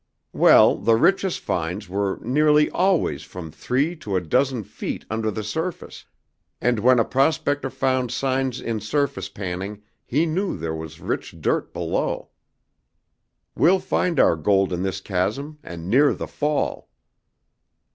"Well, 0.33 0.77
the 0.79 0.95
richest 0.95 1.41
finds 1.41 1.87
were 1.87 2.17
nearly 2.23 2.71
always 2.71 3.21
from 3.21 3.51
three 3.51 3.95
to 3.97 4.15
a 4.15 4.19
dozen 4.19 4.63
feet 4.63 5.05
under 5.11 5.29
the 5.29 5.43
surface, 5.43 6.05
and 6.59 6.79
when 6.79 6.97
a 6.97 7.05
prospector 7.05 7.69
found 7.69 8.09
signs 8.09 8.59
in 8.59 8.79
surface 8.79 9.29
panning 9.29 9.83
he 10.03 10.25
knew 10.25 10.57
there 10.57 10.73
was 10.73 10.99
rich 11.01 11.35
dirt 11.39 11.71
below. 11.71 12.29
We'll 13.55 13.77
find 13.77 14.19
our 14.19 14.35
gold 14.35 14.73
in 14.73 14.81
this 14.81 15.01
chasm, 15.01 15.59
and 15.61 15.87
near 15.87 16.15
the 16.15 16.27
fall!" 16.27 16.89